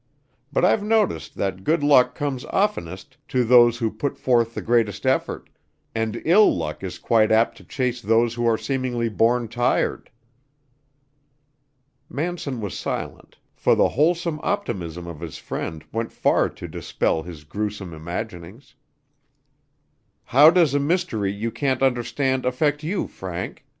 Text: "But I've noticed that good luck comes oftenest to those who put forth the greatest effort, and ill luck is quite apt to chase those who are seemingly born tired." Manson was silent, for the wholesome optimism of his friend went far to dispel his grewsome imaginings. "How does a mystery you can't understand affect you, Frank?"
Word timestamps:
"But 0.51 0.65
I've 0.65 0.81
noticed 0.81 1.35
that 1.35 1.63
good 1.63 1.83
luck 1.83 2.15
comes 2.15 2.43
oftenest 2.45 3.17
to 3.27 3.43
those 3.43 3.77
who 3.77 3.91
put 3.91 4.17
forth 4.17 4.55
the 4.55 4.61
greatest 4.63 5.05
effort, 5.05 5.47
and 5.93 6.19
ill 6.25 6.57
luck 6.57 6.81
is 6.81 6.97
quite 6.97 7.31
apt 7.31 7.55
to 7.57 7.63
chase 7.63 8.01
those 8.01 8.33
who 8.33 8.47
are 8.47 8.57
seemingly 8.57 9.09
born 9.09 9.47
tired." 9.47 10.09
Manson 12.09 12.61
was 12.61 12.75
silent, 12.75 13.37
for 13.53 13.75
the 13.75 13.89
wholesome 13.89 14.39
optimism 14.41 15.05
of 15.05 15.19
his 15.21 15.37
friend 15.37 15.85
went 15.91 16.11
far 16.11 16.49
to 16.49 16.67
dispel 16.67 17.21
his 17.21 17.43
grewsome 17.43 17.93
imaginings. 17.93 18.73
"How 20.23 20.49
does 20.49 20.73
a 20.73 20.79
mystery 20.79 21.31
you 21.31 21.51
can't 21.51 21.83
understand 21.83 22.43
affect 22.43 22.81
you, 22.81 23.05
Frank?" 23.05 23.67